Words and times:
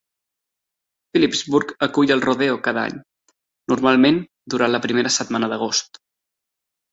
Phillipsburg 1.09 1.73
acull 1.87 2.13
el 2.15 2.23
rodeo 2.25 2.55
cada 2.69 2.85
any, 2.93 2.97
normalment 3.75 4.19
durant 4.55 4.75
la 4.77 4.81
primera 4.87 5.13
setmana 5.19 5.53
d'agost. 5.53 6.03